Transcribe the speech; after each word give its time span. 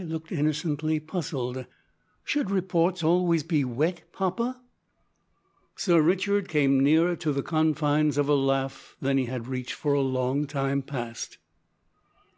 Di 0.00 0.06
looked 0.06 0.32
innocently 0.32 0.98
puzzled. 0.98 1.66
"Should 2.24 2.50
reports 2.50 3.04
always 3.04 3.42
be 3.42 3.64
wet, 3.66 4.10
papa?" 4.14 4.58
Sir 5.76 6.00
Richard 6.00 6.48
came 6.48 6.82
nearer 6.82 7.14
to 7.16 7.32
the 7.34 7.42
confines 7.42 8.16
of 8.16 8.26
a 8.26 8.34
laugh 8.34 8.96
than 9.02 9.18
he 9.18 9.26
had 9.26 9.46
reached 9.46 9.74
for 9.74 9.92
a 9.92 10.00
long 10.00 10.46
time 10.46 10.80
past. 10.80 11.36